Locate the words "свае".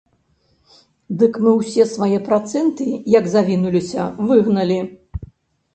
1.93-2.17